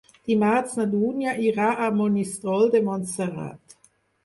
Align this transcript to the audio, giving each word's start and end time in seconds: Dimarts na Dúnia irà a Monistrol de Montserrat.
Dimarts 0.29 0.71
na 0.79 0.85
Dúnia 0.93 1.35
irà 1.49 1.69
a 1.73 1.91
Monistrol 2.01 2.69
de 2.79 2.85
Montserrat. 2.91 3.81